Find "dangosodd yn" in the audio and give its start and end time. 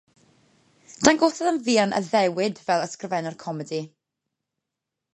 1.07-1.61